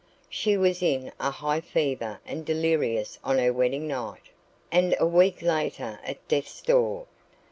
[0.31, 4.31] She was in a high fever and delirious on her wedding night,
[4.71, 7.05] and a week later at death's door.